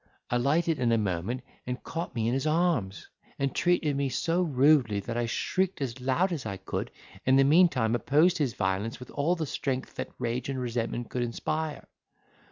alighted 0.31 0.79
in 0.79 0.91
a 0.91 0.97
moment, 0.97 1.43
caught 1.83 2.15
me 2.15 2.27
in 2.27 2.33
his 2.33 2.47
arms, 2.47 3.07
and 3.37 3.53
treated 3.53 3.95
me 3.95 4.09
so 4.09 4.41
rudely 4.41 4.99
that 4.99 5.15
I 5.15 5.27
shrieked 5.27 5.79
as 5.79 6.01
loud 6.01 6.31
as 6.33 6.43
I 6.43 6.57
could, 6.57 6.89
and 7.23 7.35
in 7.35 7.35
the 7.35 7.43
meantime 7.47 7.93
opposed 7.93 8.39
his 8.39 8.55
violence 8.55 8.99
with 8.99 9.11
all 9.11 9.35
the 9.35 9.45
strength 9.45 9.93
that 9.97 10.09
rage 10.17 10.49
and 10.49 10.59
resentment 10.59 11.11
could 11.11 11.21
inspire. 11.21 11.87